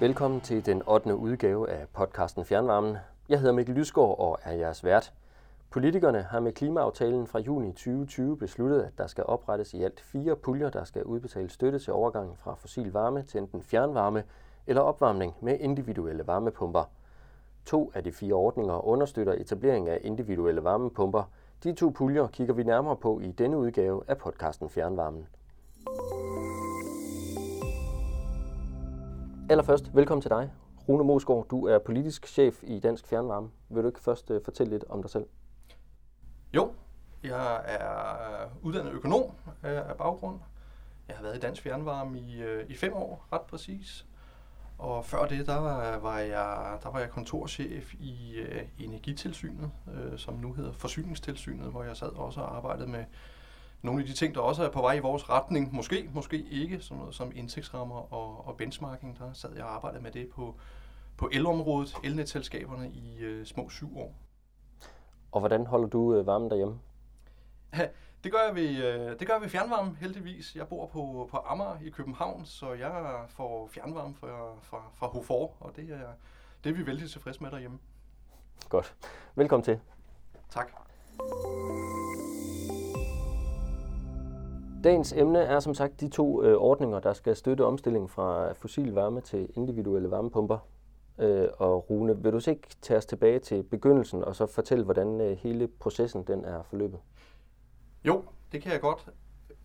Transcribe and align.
Velkommen 0.00 0.40
til 0.40 0.66
den 0.66 0.82
8. 0.86 1.16
udgave 1.16 1.70
af 1.70 1.86
podcasten 1.92 2.44
Fjernvarmen. 2.44 2.96
Jeg 3.28 3.38
hedder 3.38 3.54
Mikkel 3.54 3.74
Lysgaard 3.74 4.18
og 4.18 4.38
er 4.42 4.52
jeres 4.52 4.84
vært. 4.84 5.12
Politikerne 5.70 6.22
har 6.22 6.40
med 6.40 6.52
klimaaftalen 6.52 7.26
fra 7.26 7.38
juni 7.38 7.72
2020 7.72 8.36
besluttet, 8.36 8.82
at 8.82 8.98
der 8.98 9.06
skal 9.06 9.24
oprettes 9.26 9.74
i 9.74 9.82
alt 9.82 10.00
fire 10.00 10.36
puljer, 10.36 10.70
der 10.70 10.84
skal 10.84 11.04
udbetale 11.04 11.50
støtte 11.50 11.78
til 11.78 11.92
overgangen 11.92 12.36
fra 12.36 12.54
fossil 12.54 12.92
varme 12.92 13.22
til 13.22 13.40
enten 13.40 13.62
fjernvarme 13.62 14.24
eller 14.66 14.82
opvarmning 14.82 15.34
med 15.40 15.58
individuelle 15.60 16.26
varmepumper. 16.26 16.90
To 17.64 17.92
af 17.94 18.04
de 18.04 18.12
fire 18.12 18.34
ordninger 18.34 18.86
understøtter 18.86 19.32
etablering 19.32 19.88
af 19.88 19.98
individuelle 20.02 20.64
varmepumper. 20.64 21.22
De 21.64 21.74
to 21.74 21.88
puljer 21.88 22.26
kigger 22.26 22.54
vi 22.54 22.62
nærmere 22.62 22.96
på 22.96 23.20
i 23.20 23.32
denne 23.32 23.58
udgave 23.58 24.02
af 24.08 24.18
podcasten 24.18 24.68
Fjernvarmen. 24.70 25.26
Allerførst, 29.50 29.94
velkommen 29.94 30.22
til 30.22 30.30
dig. 30.30 30.50
Rune 30.88 31.04
Mosgaard, 31.04 31.46
du 31.50 31.66
er 31.66 31.78
politisk 31.78 32.26
chef 32.26 32.62
i 32.62 32.80
Dansk 32.80 33.06
Fjernvarme. 33.06 33.50
Vil 33.68 33.82
du 33.82 33.88
ikke 33.88 34.00
først 34.00 34.30
øh, 34.30 34.40
fortælle 34.44 34.72
lidt 34.72 34.84
om 34.88 35.02
dig 35.02 35.10
selv? 35.10 35.26
Jo, 36.54 36.72
jeg 37.22 37.62
er 37.64 38.12
øh, 38.42 38.64
uddannet 38.66 38.92
økonom 38.92 39.22
øh, 39.64 39.88
af 39.90 39.96
baggrund. 39.98 40.38
Jeg 41.08 41.16
har 41.16 41.22
været 41.22 41.36
i 41.36 41.40
Dansk 41.40 41.62
Fjernvarme 41.62 42.18
i, 42.18 42.42
øh, 42.42 42.70
i 42.70 42.74
fem 42.74 42.92
år, 42.92 43.26
ret 43.32 43.40
præcis. 43.40 44.06
Og 44.78 45.04
før 45.04 45.26
det, 45.26 45.46
der 45.46 45.56
var, 45.56 45.98
var, 45.98 46.18
jeg, 46.18 46.78
der 46.82 46.90
var 46.90 46.98
jeg 46.98 47.10
kontorchef 47.10 47.94
i 47.94 48.34
øh, 48.34 48.62
Energitilsynet, 48.78 49.70
øh, 49.94 50.18
som 50.18 50.34
nu 50.34 50.52
hedder 50.52 50.72
Forsyningstilsynet, 50.72 51.70
hvor 51.70 51.82
jeg 51.82 51.96
sad 51.96 52.08
også 52.16 52.40
og 52.40 52.56
arbejdede 52.56 52.90
med 52.90 53.04
nogle 53.82 54.00
af 54.00 54.06
de 54.06 54.12
ting, 54.12 54.34
der 54.34 54.40
også 54.40 54.64
er 54.64 54.70
på 54.70 54.80
vej 54.80 54.92
i 54.92 54.98
vores 54.98 55.30
retning. 55.30 55.74
Måske, 55.74 56.10
måske 56.12 56.44
ikke, 56.50 56.80
som 56.80 56.96
noget 56.96 57.14
som 57.14 57.32
indtægtsrammer 57.34 58.12
og, 58.12 58.46
og 58.48 58.56
benchmarking. 58.56 59.18
Der 59.18 59.32
sad 59.32 59.54
jeg 59.54 59.64
og 59.64 59.74
arbejdede 59.74 60.02
med 60.02 60.10
det 60.10 60.28
på, 60.28 60.54
på 61.16 61.28
elområdet, 61.32 61.96
elnetselskaberne 62.04 62.90
i 62.90 63.26
uh, 63.26 63.44
små 63.46 63.70
syv 63.70 63.98
år. 63.98 64.14
Og 65.32 65.40
hvordan 65.40 65.66
holder 65.66 65.88
du 65.88 66.18
uh, 66.18 66.26
varmen 66.26 66.50
derhjemme? 66.50 66.78
Det 68.24 68.32
gør 68.32 68.38
jeg 68.46 68.54
ved, 68.54 69.16
det 69.16 69.26
gør 69.26 69.34
jeg 69.34 69.42
ved 69.42 69.48
fjernvarme, 69.48 69.96
heldigvis. 70.00 70.56
Jeg 70.56 70.68
bor 70.68 70.86
på, 70.86 71.28
på 71.30 71.36
Amager 71.46 71.78
i 71.82 71.90
København, 71.90 72.44
så 72.44 72.72
jeg 72.72 73.24
får 73.28 73.68
fjernvarme 73.72 74.14
fra, 74.14 74.54
fra, 74.62 74.82
fra 74.94 75.06
Hofor, 75.06 75.56
og 75.60 75.76
det 75.76 75.90
er, 75.90 76.08
det 76.64 76.70
er 76.70 76.74
vi 76.74 76.86
vældig 76.86 77.10
tilfredse 77.10 77.42
med 77.42 77.50
derhjemme. 77.50 77.78
Godt. 78.68 78.94
Velkommen 79.34 79.64
til. 79.64 79.80
Tak. 80.50 80.72
Dagens 84.84 85.12
emne 85.12 85.38
er 85.38 85.60
som 85.60 85.74
sagt 85.74 86.00
de 86.00 86.08
to 86.08 86.42
øh, 86.42 86.56
ordninger, 86.56 87.00
der 87.00 87.12
skal 87.12 87.36
støtte 87.36 87.64
omstillingen 87.64 88.08
fra 88.08 88.52
fossil 88.52 88.92
varme 88.92 89.20
til 89.20 89.48
individuelle 89.54 90.10
varmepumper. 90.10 90.58
Øh, 91.18 91.48
og 91.58 91.90
Rune, 91.90 92.22
vil 92.22 92.32
du 92.32 92.40
så 92.40 92.50
ikke 92.50 92.68
tage 92.82 92.98
os 92.98 93.06
tilbage 93.06 93.38
til 93.38 93.62
begyndelsen 93.62 94.24
og 94.24 94.36
så 94.36 94.46
fortælle, 94.46 94.84
hvordan 94.84 95.20
øh, 95.20 95.36
hele 95.36 95.68
processen 95.68 96.24
den 96.26 96.44
er 96.44 96.62
forløbet? 96.62 97.00
Jo, 98.04 98.24
det 98.52 98.62
kan 98.62 98.72
jeg 98.72 98.80
godt. 98.80 99.08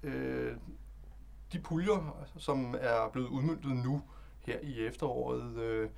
Øh, 0.03 0.53
de 1.53 1.59
puljer, 1.59 2.25
som 2.37 2.75
er 2.79 3.09
blevet 3.11 3.27
udmyndtet 3.27 3.71
nu 3.85 4.01
her 4.39 4.57
i 4.61 4.85
efteråret, 4.87 5.57
øh, 5.57 5.89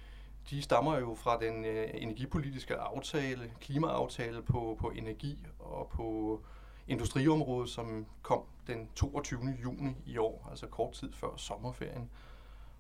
de 0.50 0.62
stammer 0.62 1.00
jo 1.00 1.14
fra 1.14 1.40
den 1.40 1.66
øh, 1.66 1.88
energipolitiske 1.94 2.76
aftale, 2.76 3.52
klimaaftale 3.62 4.42
på, 4.42 4.78
på 4.82 4.90
energi 4.90 5.46
og 5.60 5.88
på 5.88 6.40
industriområdet, 6.88 7.70
som 7.70 8.06
kom 8.22 8.42
den 8.68 8.90
22. 8.96 9.40
juni 9.64 9.92
i 10.06 10.18
år, 10.18 10.48
altså 10.50 10.68
kort 10.68 10.94
tid 10.94 11.14
før 11.14 11.28
sommerferien. 11.38 12.10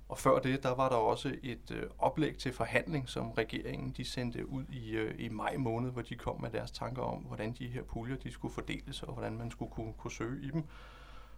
Og 0.09 0.17
før 0.17 0.39
det, 0.39 0.63
der 0.63 0.75
var 0.75 0.89
der 0.89 0.95
også 0.95 1.35
et 1.43 1.71
øh, 1.71 1.83
oplæg 1.99 2.37
til 2.37 2.53
forhandling, 2.53 3.09
som 3.09 3.31
regeringen 3.31 3.93
de 3.97 4.05
sendte 4.05 4.49
ud 4.49 4.63
i, 4.69 4.91
øh, 4.91 5.15
i 5.19 5.29
maj 5.29 5.57
måned, 5.57 5.91
hvor 5.91 6.01
de 6.01 6.15
kom 6.15 6.41
med 6.41 6.49
deres 6.49 6.71
tanker 6.71 7.01
om, 7.01 7.17
hvordan 7.17 7.53
de 7.53 7.67
her 7.67 7.83
puljer 7.83 8.15
de 8.15 8.31
skulle 8.31 8.53
fordeles, 8.53 9.03
og 9.03 9.13
hvordan 9.13 9.37
man 9.37 9.51
skulle 9.51 9.71
kunne, 9.71 9.93
kunne 9.93 10.11
søge 10.11 10.43
i 10.43 10.49
dem. 10.51 10.63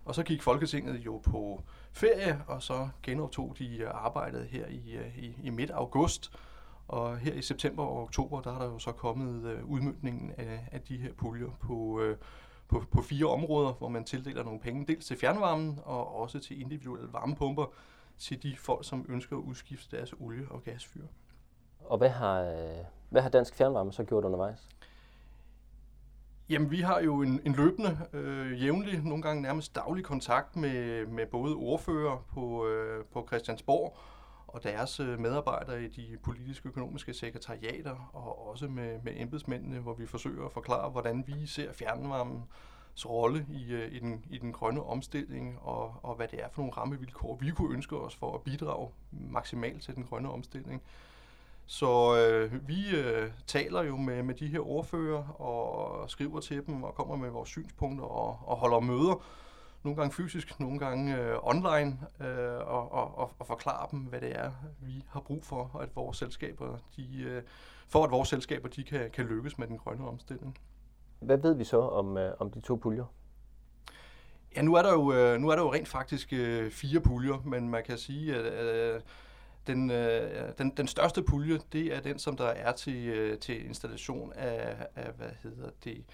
Og 0.06 0.16
så 0.16 0.24
gik 0.24 0.42
Folketinget 0.42 1.06
jo 1.06 1.18
på 1.18 1.64
ferie, 1.92 2.42
og 2.48 2.64
så 2.64 2.90
genoptog 3.04 3.56
de 3.60 3.78
øh, 3.78 3.90
arbejdet 3.94 4.48
her 4.48 4.68
i, 4.68 4.96
øh, 4.96 5.18
i, 5.18 5.36
i 5.44 5.50
midt 5.50 5.72
august. 5.72 6.32
Og 6.88 7.18
her 7.18 7.34
i 7.34 7.42
september 7.42 7.84
og 7.84 8.04
oktober, 8.04 8.42
der 8.42 8.56
er 8.56 8.60
der 8.60 8.66
jo 8.66 8.80
så 8.80 8.92
kommet 8.92 9.46
øh, 9.46 9.66
udmyndningen 9.66 10.32
af, 10.38 10.68
af 10.72 10.82
de 10.82 10.98
her 10.98 11.14
puljer 11.14 11.50
på, 11.60 12.02
øh, 12.02 12.18
på, 12.68 12.84
på 12.92 13.02
fire 13.02 13.26
områder, 13.26 13.74
hvor 13.74 13.90
man 13.90 14.04
tildeler 14.04 14.44
nogle 14.44 14.60
penge, 14.60 14.86
dels 14.88 15.06
til 15.06 15.18
fjernvarmen 15.18 15.80
og 15.86 16.16
også 16.16 16.40
til 16.40 16.62
individuelle 16.62 17.14
varmepumper 17.14 17.66
til 18.18 18.44
de 18.44 18.56
folk, 18.58 18.86
som 18.86 19.06
ønsker 19.10 19.38
at 19.38 19.42
udskifte 19.42 19.98
deres 19.98 20.14
olie- 20.20 20.52
og 20.52 20.64
gasfyr. 20.64 21.04
Og 21.80 21.98
hvad 21.98 22.10
har, 22.10 22.42
øh, 22.42 22.86
hvad 23.10 23.22
har 23.22 23.30
Dansk 23.30 23.56
Fjernvarme 23.56 23.94
så 23.94 24.04
gjort 24.04 24.24
undervejs? 24.24 24.70
Jamen, 26.50 26.72
vi 26.72 26.82
har 26.82 27.00
jo 27.02 27.22
en, 27.22 27.42
en 27.46 27.54
løbende, 27.54 27.98
øh, 28.14 28.64
jævnlig, 28.64 29.04
nogle 29.04 29.24
gange 29.24 29.42
nærmest 29.42 29.76
daglig 29.76 30.04
kontakt 30.04 30.56
med, 30.56 31.06
med 31.06 31.26
både 31.26 31.56
ordfører 31.56 32.26
på, 32.34 32.68
øh, 32.68 33.06
på 33.06 33.28
Christiansborg 33.28 33.98
og 34.48 34.64
deres 34.64 35.00
øh, 35.00 35.20
medarbejdere 35.20 35.84
i 35.84 35.88
de 35.88 36.18
politiske 36.24 36.70
økonomiske 36.70 37.14
sekretariater, 37.14 38.10
og 38.14 38.50
også 38.50 38.68
med, 38.68 39.00
med 39.04 39.14
embedsmændene, 39.16 39.80
hvor 39.80 39.94
vi 39.94 40.06
forsøger 40.06 40.46
at 40.46 40.52
forklare, 40.52 40.90
hvordan 40.90 41.24
vi 41.28 41.46
ser 41.46 41.74
fjernvarmens 41.74 43.10
rolle 43.10 43.46
i, 43.50 43.74
øh, 43.74 43.92
i, 43.92 44.00
den, 44.00 44.26
i 44.30 44.38
den 44.38 44.54
grønne 44.54 44.84
omstilling, 44.84 45.60
og, 45.62 45.96
og 46.04 46.16
hvad 46.16 46.28
det 46.28 46.44
er 46.44 46.50
for 46.52 46.62
nogle 46.62 46.74
rammevilkår, 46.74 47.38
vi 47.42 47.52
kunne 47.52 47.74
ønske 47.74 47.98
os 47.98 48.16
for 48.16 48.36
at 48.36 48.42
bidrage 48.42 48.90
maksimalt 49.12 49.84
til 49.84 49.96
den 49.96 50.04
grønne 50.04 50.32
omstilling. 50.32 50.82
Så 51.66 52.18
øh, 52.18 52.68
vi 52.68 52.96
øh, 52.96 53.32
taler 53.48 53.84
jo 53.84 53.98
med, 53.98 54.24
med 54.24 54.36
de 54.36 54.48
her 54.48 54.60
ordfører 54.60 55.42
og 55.42 56.10
skriver 56.10 56.40
til 56.40 56.66
dem 56.66 56.84
og 56.84 56.96
kommer 56.96 57.16
med 57.16 57.30
vores 57.30 57.50
synspunkter 57.50 58.06
og, 58.06 58.40
og 58.46 58.58
holder 58.58 58.80
møder. 58.80 59.24
Nogle 59.84 59.98
gange 59.98 60.14
fysisk, 60.14 60.60
nogle 60.60 60.80
gange 60.80 61.18
øh, 61.18 61.38
online 61.42 62.00
øh, 62.22 62.58
og, 62.58 62.92
og, 62.92 63.32
og 63.40 63.48
forklare 63.48 63.88
dem, 63.92 64.00
hvad 64.00 64.22
det 64.22 64.40
er, 64.40 64.52
vi 64.80 65.04
har 65.10 65.20
brug 65.20 65.44
for, 65.44 65.80
at 65.82 65.96
vores 65.96 66.18
selskaber, 66.18 66.78
de, 66.98 67.24
øh, 67.24 67.44
for 67.88 68.04
at 68.04 68.12
vores 68.12 68.30
selskaber 68.30 68.70
de 68.70 68.84
kan, 68.84 69.12
kan 69.12 69.26
lykkes 69.26 69.58
med 69.58 69.68
den 69.68 69.78
grønne 69.78 70.08
omstilling. 70.08 70.58
Hvad 71.20 71.38
ved 71.38 71.54
vi 71.56 71.64
så 71.64 71.80
om, 71.80 72.18
øh, 72.18 72.34
om 72.40 72.52
de 72.52 72.62
to 72.62 72.76
puljer? 72.76 73.06
Ja, 74.56 74.62
nu 74.62 74.74
er 74.74 74.82
der 74.82 74.92
jo, 74.92 75.14
øh, 75.14 75.40
nu 75.40 75.50
er 75.50 75.56
der 75.56 75.62
jo 75.62 75.74
rent 75.74 75.88
faktisk 75.88 76.34
øh, 76.34 76.72
fire 76.72 77.00
puljer, 77.00 77.42
men 77.46 77.70
man 77.70 77.84
kan 77.84 77.98
sige, 77.98 78.36
at 78.36 78.54
øh, 78.54 79.02
den, 79.68 79.92
øh, 79.92 80.52
den, 80.58 80.74
den 80.78 80.88
største 80.88 81.24
pulje, 81.24 81.60
det 81.74 81.96
er 81.96 82.02
den, 82.02 82.20
som 82.20 82.38
der 82.38 82.48
er 82.48 82.72
til, 82.72 83.08
øh, 83.08 83.40
til 83.40 83.66
installation 83.66 84.34
af, 84.34 84.88
af, 84.96 85.12
hvad 85.18 85.30
hedder 85.44 85.70
det, 85.84 86.06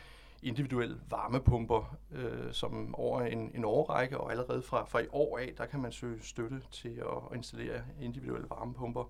individuelle 0.44 0.98
varmepumper, 1.10 1.96
øh, 2.12 2.54
som 2.54 2.96
over 2.96 3.22
en, 3.22 3.52
en 3.56 3.66
årrække, 3.66 4.18
og 4.18 4.32
allerede 4.32 4.62
fra, 4.62 4.86
fra 4.86 5.00
i 5.00 5.08
år 5.12 5.38
af, 5.38 5.54
der 5.58 5.66
kan 5.66 5.82
man 5.82 5.92
søge 5.92 6.20
støtte 6.22 6.62
til 6.72 6.90
at 6.90 7.36
installere 7.36 7.82
individuelle 8.02 8.50
varmepumper. 8.50 9.04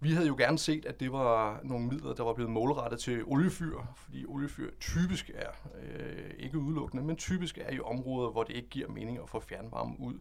Vi 0.00 0.12
havde 0.12 0.26
jo 0.26 0.34
gerne 0.38 0.58
set, 0.58 0.86
at 0.86 1.00
det 1.00 1.12
var 1.12 1.60
nogle 1.62 1.86
midler, 1.86 2.14
der 2.14 2.22
var 2.24 2.32
blevet 2.32 2.52
målrettet 2.52 3.00
til 3.00 3.24
oliefyr, 3.24 3.78
fordi 3.96 4.24
oliefyr 4.26 4.70
typisk 4.80 5.30
er, 5.34 5.50
øh, 5.82 6.30
ikke 6.38 6.58
udelukkende, 6.58 7.04
men 7.04 7.16
typisk 7.16 7.58
er 7.58 7.72
i 7.72 7.80
områder, 7.80 8.30
hvor 8.30 8.42
det 8.42 8.56
ikke 8.56 8.68
giver 8.68 8.88
mening 8.88 9.18
at 9.18 9.28
få 9.28 9.40
fjernvarme 9.40 10.00
ud. 10.00 10.14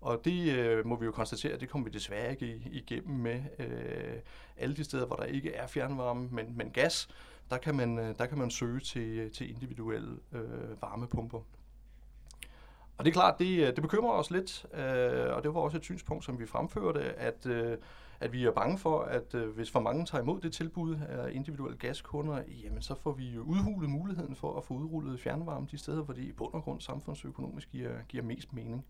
Og 0.00 0.24
det 0.24 0.52
øh, 0.52 0.86
må 0.86 0.96
vi 0.96 1.04
jo 1.04 1.12
konstatere, 1.12 1.52
at 1.52 1.60
det 1.60 1.68
kommer 1.68 1.88
vi 1.88 1.94
desværre 1.94 2.30
ikke 2.30 2.62
igennem 2.70 3.16
med 3.16 3.42
øh, 3.58 4.14
alle 4.56 4.76
de 4.76 4.84
steder, 4.84 5.06
hvor 5.06 5.16
der 5.16 5.24
ikke 5.24 5.52
er 5.52 5.66
fjernvarme, 5.66 6.28
men, 6.30 6.56
men 6.56 6.70
gas. 6.70 7.08
Der 7.50 7.58
kan 7.58 7.74
man, 7.74 7.98
øh, 7.98 8.14
der 8.18 8.26
kan 8.26 8.38
man 8.38 8.50
søge 8.50 8.80
til, 8.80 9.18
øh, 9.18 9.30
til 9.30 9.50
individuelle 9.50 10.16
øh, 10.32 10.82
varmepumper. 10.82 11.40
Og 12.98 13.04
det 13.04 13.10
er 13.10 13.12
klart, 13.12 13.38
det, 13.38 13.60
øh, 13.60 13.66
det 13.66 13.82
bekymrer 13.82 14.12
os 14.12 14.30
lidt, 14.30 14.66
øh, 14.74 15.36
og 15.36 15.42
det 15.42 15.54
var 15.54 15.60
også 15.60 15.76
et 15.76 15.84
synspunkt, 15.84 16.24
som 16.24 16.38
vi 16.38 16.46
fremførte, 16.46 17.00
at, 17.00 17.46
øh, 17.46 17.78
at 18.20 18.32
vi 18.32 18.44
er 18.44 18.52
bange 18.52 18.78
for, 18.78 19.00
at 19.00 19.34
øh, 19.34 19.48
hvis 19.54 19.70
for 19.70 19.80
mange 19.80 20.06
tager 20.06 20.22
imod 20.22 20.40
det 20.40 20.52
tilbud 20.52 20.96
af 21.08 21.30
individuelle 21.32 21.78
gaskunder, 21.78 22.42
jamen 22.64 22.82
så 22.82 22.94
får 22.94 23.12
vi 23.12 23.38
udhulet 23.38 23.90
muligheden 23.90 24.36
for 24.36 24.56
at 24.56 24.64
få 24.64 24.74
udrullet 24.74 25.20
fjernvarme 25.20 25.66
de 25.70 25.78
steder, 25.78 26.02
hvor 26.02 26.14
det 26.14 26.22
i 26.22 26.32
bund 26.32 26.54
og 26.54 26.62
grund 26.62 26.80
samfundsøkonomisk 26.80 27.70
giver, 27.70 28.02
giver 28.08 28.22
mest 28.22 28.52
mening. 28.52 28.84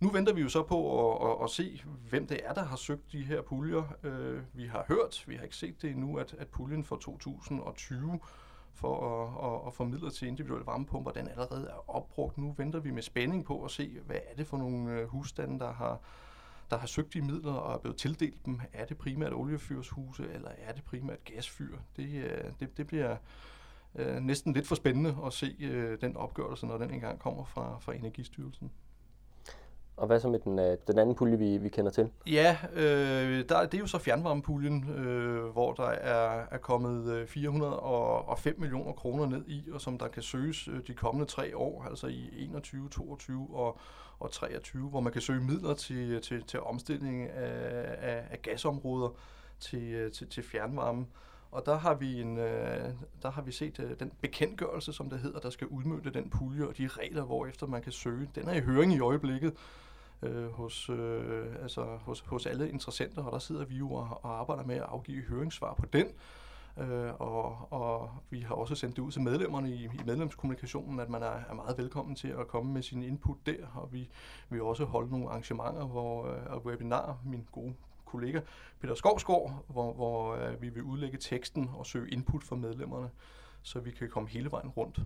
Nu 0.00 0.08
venter 0.08 0.32
vi 0.32 0.40
jo 0.40 0.48
så 0.48 0.62
på 0.62 1.10
at, 1.10 1.30
at, 1.30 1.44
at 1.44 1.50
se, 1.50 1.82
hvem 2.08 2.26
det 2.26 2.40
er, 2.44 2.52
der 2.52 2.64
har 2.64 2.76
søgt 2.76 3.12
de 3.12 3.22
her 3.22 3.42
puljer. 3.42 3.96
Øh, 4.02 4.42
vi 4.52 4.66
har 4.66 4.84
hørt, 4.88 5.24
vi 5.26 5.34
har 5.34 5.42
ikke 5.42 5.56
set 5.56 5.82
det 5.82 5.90
endnu, 5.90 6.16
at, 6.16 6.34
at 6.38 6.48
puljen 6.48 6.84
for 6.84 6.96
2020 6.96 8.20
for 8.74 9.22
at, 9.22 9.52
at, 9.52 9.66
at 9.66 9.74
formidle 9.74 10.10
til 10.10 10.28
individuelle 10.28 10.66
varmepumper, 10.66 11.10
den 11.10 11.28
allerede 11.28 11.68
er 11.68 11.90
opbrugt. 11.90 12.38
Nu 12.38 12.54
venter 12.56 12.80
vi 12.80 12.90
med 12.90 13.02
spænding 13.02 13.44
på 13.44 13.64
at 13.64 13.70
se, 13.70 13.98
hvad 14.06 14.16
er 14.30 14.34
det 14.36 14.46
for 14.46 14.56
nogle 14.56 14.92
øh, 14.92 15.08
husstande, 15.08 15.58
der 15.58 15.72
har, 15.72 16.00
der 16.70 16.78
har 16.78 16.86
søgt 16.86 17.14
de 17.14 17.22
midler 17.22 17.52
og 17.52 17.74
er 17.74 17.78
blevet 17.78 17.96
tildelt 17.96 18.46
dem. 18.46 18.60
Er 18.72 18.84
det 18.84 18.98
primært 18.98 19.32
oliefyrshuse, 19.32 20.28
eller 20.32 20.50
er 20.58 20.72
det 20.72 20.84
primært 20.84 21.24
gasfyr? 21.24 21.76
Det, 21.96 22.24
øh, 22.24 22.44
det, 22.60 22.76
det 22.76 22.86
bliver 22.86 23.16
øh, 23.94 24.16
næsten 24.16 24.52
lidt 24.52 24.66
for 24.66 24.74
spændende 24.74 25.16
at 25.26 25.32
se 25.32 25.56
øh, 25.60 26.00
den 26.00 26.16
opgørelse, 26.16 26.66
når 26.66 26.78
den 26.78 26.90
engang 26.90 27.18
kommer 27.18 27.44
fra, 27.44 27.78
fra 27.78 27.94
Energistyrelsen. 27.94 28.70
Og 29.96 30.06
hvad 30.06 30.20
så 30.20 30.28
med 30.28 30.38
den, 30.38 30.58
øh, 30.58 30.76
den 30.86 30.98
anden 30.98 31.14
pulje, 31.14 31.38
vi, 31.38 31.56
vi 31.56 31.68
kender 31.68 31.90
til? 31.90 32.10
Ja, 32.26 32.56
øh, 32.74 33.48
der, 33.48 33.66
det 33.66 33.74
er 33.74 33.78
jo 33.78 33.86
så 33.86 33.98
fjernvarmepuljen, 33.98 34.90
øh, 34.90 35.44
hvor 35.44 35.72
der 35.72 35.86
er, 35.88 36.44
er 36.50 36.58
kommet 36.58 37.12
øh, 37.12 37.26
405 37.26 38.60
millioner 38.60 38.92
kroner 38.92 39.26
ned 39.26 39.44
i, 39.46 39.68
og 39.72 39.80
som 39.80 39.98
der 39.98 40.08
kan 40.08 40.22
søges 40.22 40.68
øh, 40.68 40.80
de 40.86 40.94
kommende 40.94 41.26
tre 41.26 41.56
år, 41.56 41.84
altså 41.90 42.06
i 42.06 42.30
21, 42.36 42.88
22 42.88 43.48
og, 43.52 43.78
og 44.18 44.30
23, 44.30 44.88
hvor 44.88 45.00
man 45.00 45.12
kan 45.12 45.22
søge 45.22 45.40
midler 45.40 45.74
til, 45.74 46.20
til, 46.20 46.42
til 46.42 46.60
omstilling 46.60 47.30
af, 47.30 47.96
af, 48.00 48.24
af 48.30 48.42
gasområder 48.42 49.08
til, 49.60 49.82
øh, 49.82 50.12
til, 50.12 50.28
til 50.28 50.42
fjernvarme. 50.42 51.06
Og 51.50 51.66
der 51.66 51.76
har 51.76 51.94
vi, 51.94 52.20
en, 52.20 52.38
øh, 52.38 52.90
der 53.22 53.30
har 53.30 53.42
vi 53.42 53.52
set 53.52 53.80
øh, 53.80 54.00
den 54.00 54.12
bekendtgørelse, 54.20 54.92
som 54.92 55.10
det 55.10 55.18
hedder, 55.18 55.40
der 55.40 55.50
skal 55.50 55.66
udmønte 55.66 56.10
den 56.10 56.30
pulje 56.30 56.66
og 56.66 56.78
de 56.78 56.88
regler, 56.88 57.24
hvor 57.24 57.46
efter 57.46 57.66
man 57.66 57.82
kan 57.82 57.92
søge. 57.92 58.30
Den 58.34 58.48
er 58.48 58.52
i 58.52 58.60
høring 58.60 58.92
i 58.92 59.00
øjeblikket 59.00 59.54
øh, 60.22 60.50
hos, 60.50 60.90
øh, 60.90 61.46
altså 61.62 61.84
hos, 62.00 62.20
hos 62.20 62.46
alle 62.46 62.70
interessenter, 62.70 63.22
og 63.22 63.32
der 63.32 63.38
sidder 63.38 63.64
vi 63.64 63.76
jo 63.76 63.92
og, 63.92 64.20
og 64.22 64.40
arbejder 64.40 64.64
med 64.64 64.76
at 64.76 64.82
afgive 64.88 65.22
høringssvar 65.22 65.74
på 65.74 65.86
den. 65.86 66.06
Øh, 66.78 67.12
og, 67.18 67.72
og 67.72 68.10
vi 68.30 68.40
har 68.40 68.54
også 68.54 68.74
sendt 68.74 68.96
det 68.96 69.02
ud 69.02 69.12
til 69.12 69.22
medlemmerne 69.22 69.70
i, 69.70 69.84
i 69.84 70.00
medlemskommunikationen, 70.06 71.00
at 71.00 71.10
man 71.10 71.22
er, 71.22 71.40
er 71.50 71.54
meget 71.54 71.78
velkommen 71.78 72.14
til 72.14 72.28
at 72.28 72.48
komme 72.48 72.72
med 72.72 72.82
sin 72.82 73.02
input 73.02 73.36
der, 73.46 73.66
og 73.74 73.92
vi 73.92 74.08
vil 74.48 74.62
også 74.62 74.84
holde 74.84 75.10
nogle 75.10 75.28
arrangementer 75.28 75.86
hvor, 75.86 76.26
øh, 76.26 76.46
og 76.46 76.66
webinar, 76.66 77.18
min 77.24 77.46
gode 77.52 77.74
kollega 78.06 78.40
Peter 78.80 78.94
Skovsgaard, 78.94 79.64
hvor, 79.68 79.92
hvor 79.92 80.34
øh, 80.34 80.62
vi 80.62 80.68
vil 80.68 80.82
udlægge 80.82 81.18
teksten 81.18 81.70
og 81.78 81.86
søge 81.86 82.10
input 82.10 82.44
fra 82.44 82.56
medlemmerne, 82.56 83.10
så 83.62 83.80
vi 83.80 83.90
kan 83.90 84.08
komme 84.08 84.28
hele 84.28 84.50
vejen 84.50 84.68
rundt. 84.68 85.00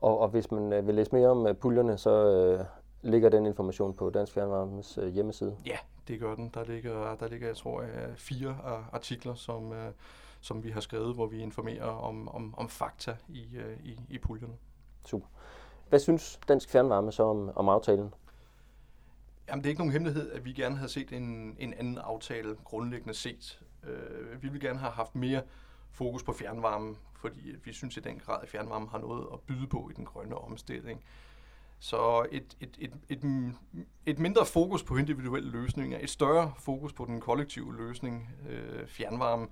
Og, 0.00 0.18
og 0.18 0.28
hvis 0.28 0.50
man 0.50 0.72
øh, 0.72 0.86
vil 0.86 0.94
læse 0.94 1.12
mere 1.12 1.28
om 1.28 1.46
øh, 1.46 1.54
puljerne, 1.54 1.98
så 1.98 2.10
øh, 2.10 2.64
ligger 3.02 3.28
den 3.28 3.46
information 3.46 3.94
på 3.94 4.10
Dansk 4.10 4.32
Fjernvarmes 4.32 4.98
øh, 4.98 5.08
hjemmeside? 5.08 5.56
Ja, 5.66 5.76
det 6.08 6.20
gør 6.20 6.34
den. 6.34 6.50
Der 6.54 6.64
ligger, 6.64 7.14
der 7.14 7.28
ligger 7.28 7.46
jeg 7.46 7.56
tror, 7.56 7.82
jeg, 7.82 8.10
fire 8.16 8.56
artikler, 8.92 9.34
som, 9.34 9.72
øh, 9.72 9.92
som 10.40 10.64
vi 10.64 10.70
har 10.70 10.80
skrevet, 10.80 11.14
hvor 11.14 11.26
vi 11.26 11.38
informerer 11.38 11.90
om, 11.90 12.28
om, 12.28 12.54
om 12.56 12.68
fakta 12.68 13.16
i, 13.28 13.56
øh, 13.56 13.76
i, 13.84 14.00
i 14.08 14.18
puljerne. 14.18 14.54
Super. 15.06 15.26
Hvad 15.88 15.98
synes 15.98 16.40
Dansk 16.48 16.70
Fjernvarme 16.70 17.12
så 17.12 17.22
om, 17.22 17.50
om 17.56 17.68
aftalen? 17.68 18.14
Jamen, 19.54 19.64
det 19.64 19.68
er 19.68 19.70
ikke 19.70 19.80
nogen 19.80 19.92
hemmelighed, 19.92 20.32
at 20.32 20.44
vi 20.44 20.52
gerne 20.52 20.76
havde 20.76 20.92
set 20.92 21.12
en, 21.12 21.56
en 21.58 21.74
anden 21.74 21.98
aftale 21.98 22.56
grundlæggende 22.64 23.14
set. 23.14 23.60
Øh, 23.84 24.42
vi 24.42 24.48
vil 24.48 24.60
gerne 24.60 24.78
have 24.78 24.92
haft 24.92 25.14
mere 25.14 25.42
fokus 25.90 26.22
på 26.22 26.32
fjernvarme, 26.32 26.96
fordi 27.16 27.54
vi 27.64 27.72
synes 27.72 27.96
i 27.96 28.00
den 28.00 28.18
grad, 28.18 28.42
at 28.42 28.48
fjernvarme 28.48 28.88
har 28.88 28.98
noget 28.98 29.26
at 29.32 29.40
byde 29.40 29.66
på 29.66 29.90
i 29.90 29.92
den 29.96 30.04
grønne 30.04 30.38
omstilling. 30.38 31.04
Så 31.78 32.26
et, 32.32 32.56
et, 32.60 32.76
et, 32.78 32.92
et, 33.08 33.52
et 34.06 34.18
mindre 34.18 34.46
fokus 34.46 34.82
på 34.82 34.96
individuelle 34.96 35.50
løsninger, 35.50 35.98
et 36.02 36.10
større 36.10 36.52
fokus 36.58 36.92
på 36.92 37.04
den 37.04 37.20
kollektive 37.20 37.76
løsning, 37.76 38.30
øh, 38.48 38.86
fjernvarme, 38.86 39.46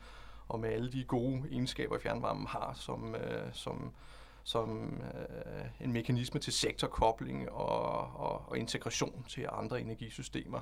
og 0.49 0.61
med 0.61 0.69
alle 0.69 0.93
de 0.93 1.05
gode 1.05 1.43
egenskaber, 1.51 1.99
fjernvarmen 1.99 2.47
har, 2.47 2.73
som, 2.75 3.15
øh, 3.15 3.53
som, 3.53 3.93
som 4.45 5.01
øh, 5.15 5.65
en 5.81 5.93
mekanisme 5.93 6.41
til 6.41 6.53
sektorkobling 6.53 7.51
og, 7.51 8.17
og, 8.17 8.49
og 8.49 8.59
integration 8.59 9.25
til 9.29 9.49
andre 9.53 9.81
energisystemer. 9.81 10.61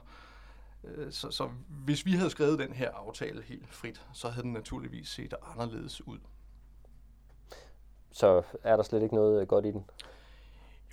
Øh, 0.84 1.12
så, 1.12 1.30
så 1.30 1.50
hvis 1.68 2.06
vi 2.06 2.12
havde 2.12 2.30
skrevet 2.30 2.58
den 2.58 2.72
her 2.72 2.90
aftale 2.90 3.42
helt 3.42 3.74
frit, 3.74 4.06
så 4.12 4.28
havde 4.28 4.42
den 4.42 4.52
naturligvis 4.52 5.08
set 5.08 5.34
anderledes 5.42 6.06
ud. 6.06 6.18
Så 8.12 8.42
er 8.62 8.76
der 8.76 8.82
slet 8.82 9.02
ikke 9.02 9.14
noget 9.14 9.40
øh, 9.40 9.46
godt 9.46 9.66
i 9.66 9.70
den? 9.70 9.84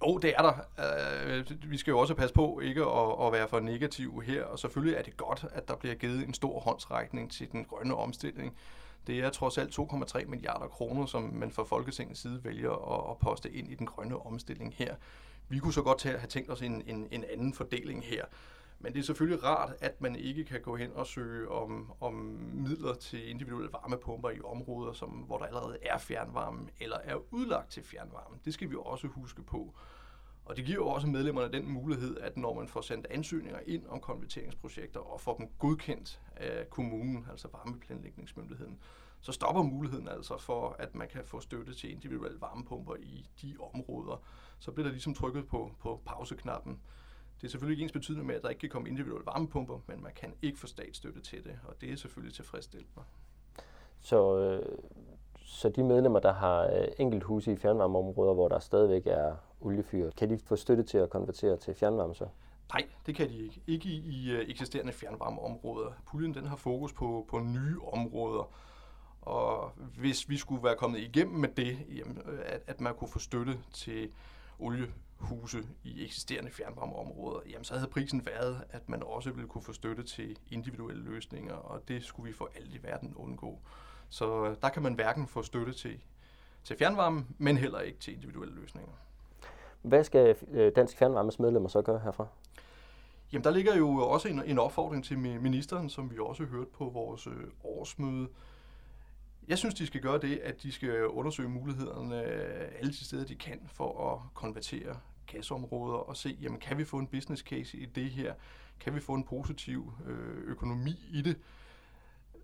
Jo, 0.06 0.18
det 0.18 0.34
er 0.38 0.42
der. 0.42 0.54
Uh, 1.40 1.72
vi 1.72 1.78
skal 1.78 1.92
jo 1.92 2.00
også 2.00 2.14
passe 2.14 2.34
på 2.34 2.60
ikke 2.60 2.82
at, 2.82 3.26
at 3.28 3.34
være 3.34 3.48
for 3.48 3.60
negativ 3.60 4.22
her, 4.26 4.44
og 4.44 4.60
selvfølgelig 4.60 4.98
er 4.98 5.02
det 5.02 5.18
godt, 5.18 5.46
at 5.52 5.68
der 5.68 5.76
bliver 5.76 5.96
givet 5.96 6.28
en 6.28 6.34
stor 6.34 6.60
håndsrækning 6.60 7.32
til 7.32 7.52
den 7.52 7.66
grønne 7.66 7.96
omstilling. 7.96 8.58
Det 9.08 9.20
er 9.20 9.30
trods 9.30 9.58
alt 9.58 9.80
2,3 9.80 10.26
milliarder 10.26 10.68
kroner, 10.68 11.06
som 11.06 11.24
man 11.24 11.52
fra 11.52 11.64
Folketingets 11.64 12.22
side 12.22 12.44
vælger 12.44 12.72
at, 12.72 13.12
at 13.12 13.18
poste 13.18 13.52
ind 13.52 13.72
i 13.72 13.76
den 13.76 13.86
grønne 13.88 14.26
omstilling 14.26 14.74
her. 14.78 14.96
Vi 15.50 15.60
kunne 15.60 15.74
så 15.74 15.82
godt 15.82 16.04
have 16.04 16.28
tænkt 16.30 16.52
os 16.52 16.62
en, 16.62 16.84
en, 16.88 17.08
en 17.12 17.24
anden 17.34 17.54
fordeling 17.54 18.04
her. 18.04 18.26
Men 18.80 18.94
det 18.94 19.00
er 19.00 19.04
selvfølgelig 19.04 19.44
rart, 19.44 19.76
at 19.82 20.02
man 20.02 20.16
ikke 20.16 20.44
kan 20.44 20.62
gå 20.62 20.76
hen 20.76 20.92
og 20.94 21.08
søge 21.08 21.50
om, 21.50 21.94
om 22.02 22.14
midler 22.54 22.94
til 22.94 23.30
individuelle 23.30 23.74
varmepumper 23.74 24.30
i 24.30 24.42
områder, 24.42 24.94
som, 24.94 25.10
hvor 25.10 25.38
der 25.38 25.46
allerede 25.46 25.78
er 25.82 25.98
fjernvarme 25.98 26.68
eller 26.80 26.98
er 26.98 27.34
udlagt 27.34 27.72
til 27.72 27.84
fjernvarme. 27.84 28.38
Det 28.46 28.54
skal 28.54 28.70
vi 28.70 28.76
også 28.80 29.08
huske 29.08 29.44
på. 29.44 29.74
Og 30.46 30.58
det 30.58 30.66
giver 30.66 30.76
jo 30.76 30.88
også 30.88 31.08
medlemmerne 31.08 31.54
den 31.54 31.72
mulighed, 31.72 32.18
at 32.18 32.38
når 32.38 32.54
man 32.54 32.68
får 32.68 32.82
sendt 32.82 33.08
ansøgninger 33.10 33.60
ind 33.66 33.88
om 33.88 34.00
konverteringsprojekter 34.00 35.00
og 35.00 35.22
får 35.22 35.38
dem 35.38 35.50
godkendt 35.60 36.22
af 36.36 36.70
kommunen, 36.70 37.26
altså 37.32 37.48
varmeplanlægningsmyndigheden, 37.54 38.80
så 39.22 39.32
stopper 39.32 39.62
muligheden 39.62 40.08
altså 40.08 40.38
for, 40.38 40.76
at 40.80 40.96
man 40.96 41.08
kan 41.08 41.26
få 41.26 41.40
støtte 41.40 41.74
til 41.74 41.92
individuelle 41.92 42.42
varmepumper 42.42 42.96
i 42.96 43.30
de 43.42 43.56
områder. 43.74 44.22
Så 44.60 44.72
bliver 44.72 44.86
der 44.86 44.92
ligesom 44.92 45.14
trykket 45.14 45.48
på, 45.48 45.72
på 45.80 46.02
pauseknappen. 46.06 46.80
Det 47.42 47.48
er 47.48 47.52
selvfølgelig 47.52 47.74
ikke 47.74 47.84
ens 47.84 47.92
betydende 47.92 48.26
med, 48.26 48.36
at 48.36 48.44
der 48.44 48.50
ikke 48.50 48.60
kan 48.60 48.70
komme 48.70 48.90
individuelle 48.90 49.26
varmepumper, 49.26 49.80
men 49.88 50.04
man 50.04 50.12
kan 50.16 50.34
ikke 50.42 50.60
få 50.60 50.68
statsstøtte 50.68 51.22
til 51.22 51.44
det, 51.44 51.60
og 51.64 51.82
det 51.82 51.92
er 51.92 51.96
selvfølgelig 51.96 52.36
tilfredsstillende. 52.36 53.02
Så, 54.00 54.40
øh, 54.40 54.78
så 55.38 55.70
de 55.70 55.84
medlemmer, 55.84 56.20
der 56.20 56.34
har 56.34 56.64
øh, 56.64 56.88
enkelt 56.98 57.24
huse 57.24 57.52
i 57.54 57.56
fjernvarmeområder, 57.56 58.34
hvor 58.34 58.48
der 58.48 58.60
stadigvæk 58.60 59.08
er 59.08 59.36
oliefyr, 59.62 60.12
kan 60.12 60.30
de 60.30 60.40
få 60.46 60.56
støtte 60.56 60.84
til 60.84 60.98
at 60.98 61.10
konvertere 61.10 61.58
til 61.58 61.74
fjernvarme 61.74 62.16
så? 62.16 62.28
Nej, 62.74 62.88
det 63.06 63.16
kan 63.16 63.30
de 63.30 63.44
ikke. 63.44 63.62
Ikke 63.68 63.90
i, 63.90 63.98
i 63.98 64.32
øh, 64.32 64.50
eksisterende 64.50 64.94
fjernvarmeområder. 64.94 65.92
Puljen 66.06 66.34
den 66.34 66.46
har 66.46 66.56
fokus 66.56 66.94
på, 66.94 67.26
på 67.30 67.40
nye 67.40 67.78
områder. 67.94 68.52
Og 69.22 69.72
hvis 69.98 70.30
vi 70.30 70.38
skulle 70.38 70.64
være 70.64 70.76
kommet 70.76 71.00
igennem 71.00 71.36
med 71.36 71.50
det, 71.50 71.78
jamen, 71.98 72.22
at, 72.46 72.62
at 72.68 72.82
man 72.82 72.96
kunne 72.96 73.08
få 73.08 73.20
støtte 73.20 73.60
til 73.74 74.10
olie 74.60 74.88
huse 75.20 75.64
i 75.84 76.04
eksisterende 76.06 76.52
fjernvarmeområder, 76.52 77.40
jamen 77.50 77.64
så 77.64 77.74
havde 77.74 77.88
prisen 77.88 78.26
været, 78.26 78.64
at 78.70 78.90
man 78.90 79.04
også 79.04 79.32
ville 79.32 79.48
kunne 79.48 79.62
få 79.62 79.74
støtte 79.74 80.04
til 80.04 80.40
individuelle 80.52 81.04
løsninger, 81.04 81.54
og 81.54 81.88
det 81.88 82.04
skulle 82.04 82.28
vi 82.28 82.34
for 82.34 82.50
alt 82.56 82.74
i 82.74 82.84
verden 82.84 83.14
undgå. 83.16 83.60
Så 84.10 84.46
øh, 84.46 84.56
der 84.62 84.70
kan 84.70 84.84
man 84.84 84.94
hverken 84.94 85.28
få 85.28 85.42
støtte 85.42 85.74
til, 85.74 86.00
til 86.64 86.78
fjernvarme, 86.78 87.26
men 87.38 87.58
heller 87.58 87.80
ikke 87.80 88.00
til 88.00 88.14
individuelle 88.14 88.56
løsninger. 88.56 88.92
Hvad 89.82 90.04
skal 90.04 90.36
øh, 90.52 90.72
Dansk 90.76 90.98
Fjernvarmes 90.98 91.40
medlemmer 91.40 91.70
så 91.70 91.82
gøre 91.82 92.00
herfra? 92.00 92.28
Jamen, 93.34 93.44
der 93.44 93.52
ligger 93.52 93.76
jo 93.76 93.98
også 93.98 94.28
en, 94.28 94.44
en 94.46 94.60
opfordring 94.60 95.06
til 95.06 95.20
ministeren, 95.20 95.90
som 95.90 96.12
vi 96.12 96.18
også 96.20 96.44
hørte 96.44 96.70
på 96.74 96.90
vores 96.90 97.28
øh, 97.28 97.34
årsmøde. 97.64 98.28
Jeg 99.48 99.58
synes, 99.58 99.76
de 99.76 99.88
skal 99.88 100.02
gøre 100.02 100.20
det, 100.20 100.38
at 100.38 100.64
de 100.64 100.72
skal 100.72 101.08
undersøge 101.08 101.50
mulighederne 101.50 102.24
øh, 102.24 102.72
alle 102.80 102.92
de 102.92 103.06
steder, 103.06 103.26
de 103.26 103.36
kan, 103.36 103.70
for 103.74 104.14
at 104.14 104.34
konvertere 104.34 105.00
gasområder 105.28 105.98
og 105.98 106.18
se, 106.18 106.38
jamen, 106.42 106.60
kan 106.60 106.78
vi 106.78 106.86
få 106.86 106.98
en 106.98 107.08
business 107.08 107.44
case 107.44 107.78
i 107.78 107.86
det 107.86 108.10
her? 108.12 108.34
Kan 108.80 108.96
vi 108.96 109.00
få 109.00 109.14
en 109.14 109.24
positiv 109.24 109.94
øh, 110.06 110.38
økonomi 110.38 110.96
i 111.12 111.22
det? 111.22 111.38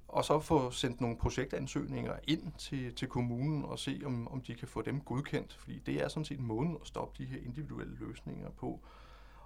Og 0.08 0.26
så 0.26 0.40
få 0.40 0.72
sendt 0.72 1.02
nogle 1.02 1.18
projektansøgninger 1.18 2.16
ind 2.28 2.52
til, 2.58 2.96
til 2.96 3.08
kommunen 3.08 3.66
og 3.66 3.80
se, 3.80 4.02
om, 4.06 4.28
om 4.28 4.42
de 4.42 4.56
kan 4.56 4.68
få 4.68 4.82
dem 4.82 5.02
godkendt. 5.02 5.54
Fordi 5.54 5.80
det 5.80 6.04
er 6.04 6.08
sådan 6.08 6.26
set 6.26 6.40
måden 6.40 6.78
at 6.82 6.88
stoppe 6.88 7.24
de 7.24 7.30
her 7.30 7.38
individuelle 7.46 7.98
løsninger 8.00 8.50
på. 8.50 8.80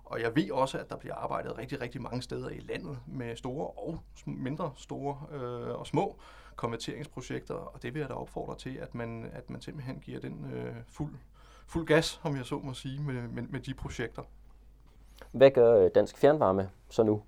Og 0.05 0.21
jeg 0.21 0.35
ved 0.35 0.51
også, 0.51 0.77
at 0.77 0.89
der 0.89 0.97
bliver 0.97 1.15
arbejdet 1.15 1.57
rigtig, 1.57 1.81
rigtig 1.81 2.01
mange 2.01 2.21
steder 2.21 2.49
i 2.49 2.59
landet 2.59 2.99
med 3.07 3.35
store 3.35 3.67
og 3.67 3.99
mindre 4.25 4.71
store 4.75 5.17
øh, 5.31 5.79
og 5.79 5.87
små 5.87 6.19
konverteringsprojekter, 6.57 7.53
og 7.53 7.83
det 7.83 7.93
vil 7.93 7.99
jeg 7.99 8.09
da 8.09 8.13
opfordre 8.13 8.57
til, 8.57 8.75
at 8.75 8.95
man, 8.95 9.29
at 9.33 9.49
man 9.49 9.61
simpelthen 9.61 9.99
giver 9.99 10.19
den 10.19 10.53
øh, 10.53 10.75
fuld, 10.87 11.13
fuld 11.67 11.87
gas, 11.87 12.21
om 12.23 12.35
jeg 12.35 12.45
så 12.45 12.59
må 12.59 12.73
sige, 12.73 13.01
med, 13.01 13.27
med, 13.27 13.43
med 13.43 13.59
de 13.59 13.73
projekter. 13.73 14.21
Hvad 15.31 15.51
gør 15.51 15.83
øh, 15.83 15.91
Dansk 15.95 16.17
Fjernvarme 16.17 16.69
så 16.89 17.03
nu? 17.03 17.23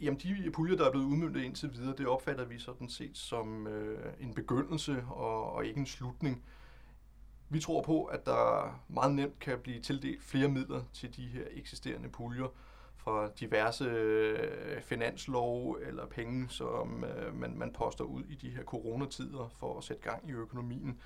Jamen, 0.00 0.20
de 0.20 0.50
puljer, 0.50 0.76
der 0.76 0.86
er 0.86 0.90
blevet 0.90 1.06
udmyndtet 1.06 1.42
indtil 1.42 1.72
videre, 1.72 1.94
det 1.98 2.06
opfatter 2.06 2.44
vi 2.44 2.58
sådan 2.58 2.88
set 2.88 3.16
som 3.16 3.66
øh, 3.66 4.12
en 4.20 4.34
begyndelse 4.34 5.04
og, 5.10 5.52
og 5.52 5.66
ikke 5.66 5.80
en 5.80 5.86
slutning. 5.86 6.44
Vi 7.48 7.60
tror 7.60 7.82
på, 7.82 8.04
at 8.04 8.26
der 8.26 8.74
meget 8.88 9.14
nemt 9.14 9.38
kan 9.38 9.58
blive 9.58 9.80
tildelt 9.80 10.22
flere 10.22 10.48
midler 10.48 10.82
til 10.92 11.16
de 11.16 11.26
her 11.26 11.44
eksisterende 11.50 12.08
puljer 12.08 12.54
fra 13.08 13.28
diverse 13.40 13.84
øh, 13.84 14.82
finanslov 14.82 15.78
eller 15.86 16.06
penge, 16.06 16.48
som 16.48 17.04
øh, 17.04 17.34
man, 17.34 17.58
man 17.58 17.72
poster 17.72 18.04
ud 18.04 18.22
i 18.22 18.34
de 18.34 18.50
her 18.50 18.64
coronatider 18.64 19.48
for 19.56 19.78
at 19.78 19.84
sætte 19.84 20.02
gang 20.02 20.28
i 20.28 20.32
økonomien. 20.32 21.00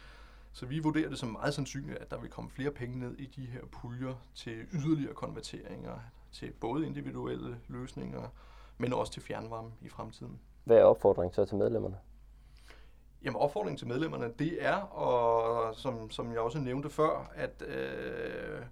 Så 0.53 0.67
vi 0.67 0.79
vurderer 0.79 1.09
det 1.09 1.19
som 1.19 1.29
meget 1.29 1.55
sandsynligt, 1.55 1.99
at 1.99 2.11
der 2.11 2.21
vil 2.21 2.31
komme 2.31 2.51
flere 2.51 2.71
penge 2.71 2.99
ned 2.99 3.15
i 3.19 3.27
de 3.27 3.47
her 3.47 3.61
puljer 3.73 4.15
til 4.35 4.67
yderligere 4.73 5.15
konverteringer 5.15 5.99
til 6.33 6.53
både 6.61 6.87
individuelle 6.87 7.57
løsninger, 7.69 8.23
men 8.79 8.93
også 8.93 9.13
til 9.13 9.23
fjernvarme 9.23 9.71
i 9.81 9.89
fremtiden. 9.89 10.41
Hvad 10.65 10.77
er 10.77 10.85
opfordringen 10.85 11.35
så 11.35 11.45
til 11.45 11.57
medlemmerne? 11.57 11.97
Jamen 13.25 13.37
opfordringen 13.37 13.79
til 13.79 13.89
medlemmerne, 13.89 14.33
det 14.39 14.65
er, 14.65 14.77
og 14.77 15.75
som, 15.75 16.11
som 16.11 16.33
jeg 16.33 16.41
også 16.41 16.59
nævnte 16.59 16.91
før, 16.91 17.33
at 17.35 17.63
øh, 17.67 18.63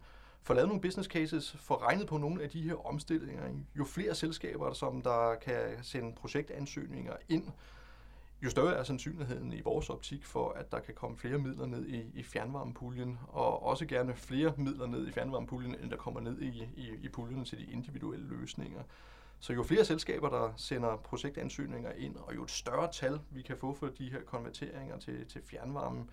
få 0.43 0.55
lavet 0.55 0.69
nogle 0.69 0.83
business 0.83 1.09
cases, 1.09 1.57
få 1.61 1.75
regnet 1.75 2.07
på 2.07 2.19
nogle 2.19 2.43
af 2.43 2.51
de 2.51 2.63
her 2.63 2.87
omstillinger. 2.87 3.43
Jo 3.79 3.85
flere 3.85 4.15
selskaber, 4.15 4.73
som 4.73 5.03
der 5.03 5.35
kan 5.35 5.79
sende 5.83 6.13
projektansøgninger 6.17 7.17
ind, 7.29 7.45
jo 8.43 8.51
større 8.51 8.75
er 8.75 8.83
sandsynligheden 8.83 9.53
i 9.53 9.61
vores 9.61 9.91
optik 9.91 10.25
for, 10.25 10.53
at 10.53 10.73
der 10.73 10.81
kan 10.81 10.95
komme 10.95 11.17
flere 11.17 11.39
midler 11.39 11.67
ned 11.67 11.87
i, 11.87 12.05
i 12.15 12.23
fjernvarmepuljen, 12.23 13.19
og 13.29 13.63
også 13.63 13.87
gerne 13.87 14.15
flere 14.15 14.53
midler 14.57 14.87
ned 14.87 15.09
i 15.09 15.13
fjernvarmepuljen, 15.13 15.77
end 15.83 15.91
der 15.91 15.97
kommer 15.97 16.21
ned 16.21 16.43
i, 16.43 16.69
i, 16.77 16.91
i 17.03 17.09
puljen 17.09 17.45
til 17.45 17.59
de 17.59 17.73
individuelle 17.73 18.29
løsninger. 18.29 18.83
Så 19.41 19.53
jo 19.53 19.63
flere 19.63 19.85
selskaber, 19.85 20.29
der 20.29 20.53
sender 20.57 20.97
projektansøgninger 20.97 21.93
ind, 21.93 22.17
og 22.17 22.35
jo 22.35 22.43
et 22.43 22.51
større 22.51 22.93
tal, 22.93 23.21
vi 23.31 23.43
kan 23.43 23.57
få 23.57 23.75
for 23.75 23.87
de 23.87 24.11
her 24.11 24.21
konverteringer 24.27 24.99
til, 24.99 25.27
til 25.27 25.43
fjernvarme, 25.45 26.05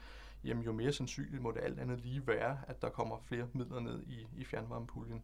jamen 0.44 0.63
jo 0.63 0.72
mere 0.72 0.94
sandsynligt 0.94 1.44
må 1.44 1.51
det 1.51 1.60
alt 1.63 1.79
andet 1.79 2.00
lige 2.00 2.27
være, 2.27 2.58
at 2.67 2.82
der 2.82 2.89
kommer 2.89 3.17
flere 3.24 3.48
midler 3.53 3.79
ned 3.79 4.03
i, 4.03 4.27
i 4.38 4.46
fjernvarmepuljen. 4.46 5.24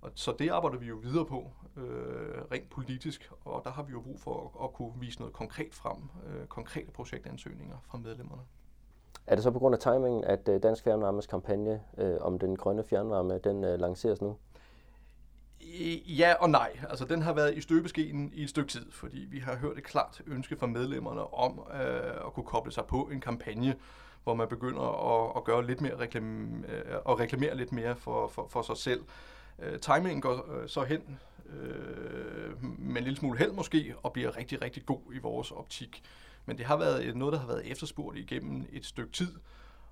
Og 0.00 0.10
så 0.14 0.34
det 0.38 0.48
arbejder 0.48 0.78
vi 0.78 0.86
jo 0.86 0.96
videre 0.96 1.26
på, 1.26 1.50
øh, 1.76 2.42
rent 2.52 2.70
politisk, 2.70 3.30
og 3.44 3.62
der 3.64 3.70
har 3.70 3.82
vi 3.82 3.92
jo 3.92 4.00
brug 4.00 4.20
for 4.20 4.52
at, 4.60 4.64
at 4.64 4.72
kunne 4.72 4.92
vise 5.00 5.18
noget 5.18 5.34
konkret 5.34 5.74
frem, 5.74 5.96
øh, 6.26 6.46
konkrete 6.46 6.90
projektansøgninger 6.90 7.76
fra 7.82 7.98
medlemmerne. 7.98 8.42
Er 9.26 9.34
det 9.34 9.44
så 9.44 9.50
på 9.50 9.58
grund 9.58 9.74
af 9.74 9.78
timingen, 9.80 10.24
at 10.24 10.48
øh, 10.48 10.62
Dansk 10.62 10.84
Fjernvarmes 10.84 11.26
kampagne 11.26 11.80
øh, 11.98 12.16
om 12.20 12.38
den 12.38 12.56
grønne 12.56 12.84
fjernvarme, 12.84 13.38
den 13.38 13.64
øh, 13.64 13.80
lanceres 13.80 14.20
nu? 14.20 14.36
Ja 16.06 16.34
og 16.40 16.50
nej. 16.50 16.78
Altså, 16.88 17.04
den 17.04 17.22
har 17.22 17.32
været 17.32 17.54
i 17.54 17.60
støbeskeen 17.60 18.32
i 18.34 18.42
et 18.42 18.50
stykke 18.50 18.70
tid, 18.70 18.90
fordi 18.90 19.26
vi 19.30 19.38
har 19.38 19.56
hørt 19.56 19.78
et 19.78 19.84
klart 19.84 20.22
ønske 20.26 20.56
fra 20.56 20.66
medlemmerne 20.66 21.34
om 21.34 21.66
øh, 21.74 22.26
at 22.26 22.32
kunne 22.32 22.46
koble 22.46 22.72
sig 22.72 22.84
på 22.84 23.02
en 23.12 23.20
kampagne, 23.20 23.76
hvor 24.24 24.34
man 24.34 24.48
begynder 24.48 24.82
at, 24.82 25.32
at 25.36 25.44
gøre 25.44 25.66
lidt 25.66 25.80
mere 25.80 25.98
reklam, 25.98 26.64
og 27.04 27.14
øh, 27.14 27.20
reklamere 27.20 27.56
lidt 27.56 27.72
mere 27.72 27.96
for, 27.96 28.28
for, 28.28 28.46
for 28.50 28.62
sig 28.62 28.76
selv. 28.76 29.04
Øh, 29.58 29.78
timingen 29.78 30.20
går 30.20 30.52
øh, 30.52 30.68
så 30.68 30.82
hen 30.82 31.18
øh, 31.46 32.64
med 32.78 32.96
en 32.96 33.04
lille 33.04 33.16
smule 33.16 33.38
held 33.38 33.52
måske, 33.52 33.94
og 34.02 34.12
bliver 34.12 34.36
rigtig, 34.36 34.62
rigtig 34.62 34.86
god 34.86 35.00
i 35.14 35.18
vores 35.18 35.50
optik. 35.50 36.02
Men 36.46 36.58
det 36.58 36.66
har 36.66 36.76
været 36.76 37.16
noget, 37.16 37.32
der 37.32 37.38
har 37.38 37.46
været 37.46 37.70
efterspurgt 37.70 38.18
igennem 38.18 38.64
et 38.72 38.86
stykke 38.86 39.12
tid, 39.12 39.32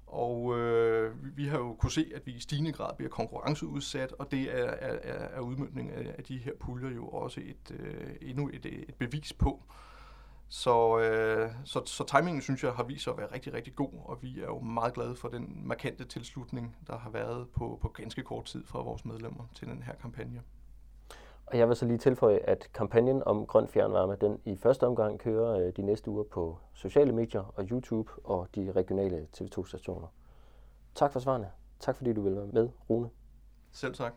og 0.06 0.58
øh, 0.58 1.36
vi 1.36 1.46
har 1.46 1.58
jo 1.58 1.74
kunne 1.74 1.92
se, 1.92 2.12
at 2.14 2.26
vi 2.26 2.32
i 2.32 2.40
stigende 2.40 2.72
grad 2.72 2.96
bliver 2.96 3.10
konkurrenceudsat, 3.10 4.12
og 4.18 4.30
det 4.30 4.58
er, 4.58 4.64
er, 4.64 5.28
er 5.36 5.40
udmyndningen 5.40 5.94
af, 5.94 6.14
af 6.18 6.24
de 6.24 6.38
her 6.38 6.52
puljer 6.60 6.90
jo 6.90 7.08
også 7.08 7.40
et, 7.40 7.76
øh, 7.80 8.10
endnu 8.22 8.50
et, 8.52 8.66
øh, 8.66 8.72
et 8.72 8.94
bevis 8.94 9.32
på. 9.32 9.62
Så, 10.52 10.98
øh, 10.98 11.50
så, 11.64 11.82
så 11.84 12.04
timingen, 12.04 12.42
synes 12.42 12.64
jeg, 12.64 12.72
har 12.72 12.82
vist 12.82 13.04
sig 13.04 13.10
at 13.10 13.18
være 13.18 13.34
rigtig, 13.34 13.52
rigtig 13.54 13.74
god, 13.74 13.90
og 14.04 14.22
vi 14.22 14.40
er 14.40 14.46
jo 14.46 14.60
meget 14.60 14.94
glade 14.94 15.16
for 15.16 15.28
den 15.28 15.62
markante 15.64 16.04
tilslutning, 16.04 16.76
der 16.86 16.98
har 16.98 17.10
været 17.10 17.48
på, 17.48 17.78
på 17.82 17.88
ganske 17.88 18.22
kort 18.22 18.44
tid 18.44 18.66
fra 18.66 18.82
vores 18.82 19.04
medlemmer 19.04 19.44
til 19.54 19.68
den 19.68 19.82
her 19.82 19.94
kampagne. 19.94 20.42
Og 21.46 21.58
jeg 21.58 21.68
vil 21.68 21.76
så 21.76 21.86
lige 21.86 21.98
tilføje, 21.98 22.38
at 22.38 22.68
kampagnen 22.74 23.22
om 23.26 23.46
grøn 23.46 23.68
fjernvarme, 23.68 24.16
den 24.20 24.40
i 24.44 24.56
første 24.56 24.86
omgang 24.86 25.18
kører 25.18 25.66
øh, 25.66 25.72
de 25.76 25.82
næste 25.82 26.10
uger 26.10 26.24
på 26.24 26.58
sociale 26.74 27.12
medier 27.12 27.52
og 27.56 27.64
YouTube 27.64 28.12
og 28.24 28.48
de 28.54 28.72
regionale 28.72 29.26
TV2-stationer. 29.36 30.06
Tak 30.94 31.12
for 31.12 31.20
svarene. 31.20 31.50
Tak 31.80 31.96
fordi 31.96 32.12
du 32.12 32.22
ville 32.22 32.38
være 32.38 32.46
med, 32.46 32.68
Rune. 32.90 33.10
Selv 33.72 33.94
tak. 33.94 34.14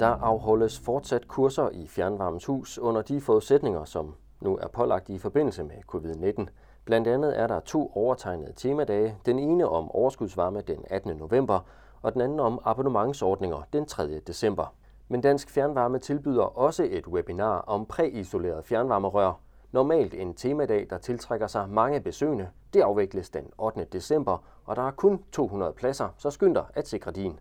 Der 0.00 0.06
afholdes 0.22 0.78
fortsat 0.78 1.28
kurser 1.28 1.68
i 1.72 1.86
Fjernvarmens 1.86 2.44
Hus 2.44 2.78
under 2.78 3.02
de 3.02 3.20
forudsætninger, 3.20 3.84
som 3.84 4.14
nu 4.40 4.56
er 4.56 4.68
pålagt 4.68 5.08
i 5.08 5.18
forbindelse 5.18 5.64
med 5.64 5.76
covid-19. 5.94 6.46
Blandt 6.84 7.08
andet 7.08 7.38
er 7.40 7.46
der 7.46 7.60
to 7.60 7.92
overtegnede 7.94 8.52
temadage. 8.56 9.16
Den 9.26 9.38
ene 9.38 9.68
om 9.68 9.90
overskudsvarme 9.90 10.60
den 10.60 10.84
18. 10.90 11.16
november, 11.16 11.60
og 12.02 12.12
den 12.12 12.20
anden 12.20 12.40
om 12.40 12.60
abonnementsordninger 12.64 13.62
den 13.72 13.86
3. 13.86 14.18
december. 14.18 14.74
Men 15.08 15.20
Dansk 15.20 15.50
Fjernvarme 15.50 15.98
tilbyder 15.98 16.58
også 16.58 16.86
et 16.90 17.08
webinar 17.08 17.60
om 17.60 17.86
præisoleret 17.86 18.64
fjernvarmerør. 18.64 19.40
Normalt 19.72 20.14
en 20.14 20.34
temadag, 20.34 20.86
der 20.90 20.98
tiltrækker 20.98 21.46
sig 21.46 21.68
mange 21.68 22.00
besøgende. 22.00 22.48
Det 22.72 22.80
afvikles 22.80 23.30
den 23.30 23.44
8. 23.58 23.86
december, 23.92 24.38
og 24.64 24.76
der 24.76 24.82
er 24.82 24.90
kun 24.90 25.22
200 25.32 25.72
pladser, 25.72 26.08
så 26.16 26.30
skynd 26.30 26.54
dig 26.54 26.64
at 26.74 26.88
sikre 26.88 27.10
din. 27.10 27.38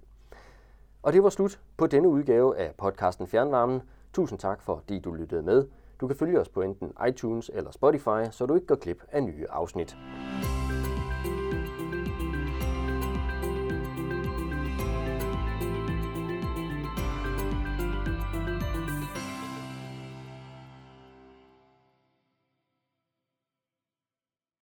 Og 1.03 1.13
det 1.13 1.23
var 1.23 1.29
slut 1.29 1.59
på 1.77 1.87
denne 1.87 2.07
udgave 2.07 2.57
af 2.57 2.71
podcasten 2.77 3.27
Fjernvarmen. 3.27 3.81
Tusind 4.13 4.39
tak, 4.39 4.61
fordi 4.61 4.99
du 4.99 5.13
lyttede 5.13 5.41
med. 5.41 5.65
Du 6.01 6.07
kan 6.07 6.15
følge 6.15 6.39
os 6.39 6.49
på 6.49 6.61
enten 6.61 6.93
iTunes 7.07 7.51
eller 7.53 7.71
Spotify, 7.71 8.31
så 8.31 8.45
du 8.45 8.55
ikke 8.55 8.67
går 8.67 8.75
glip 8.75 9.03
af 9.11 9.23
nye 9.23 9.45
afsnit. 9.49 9.97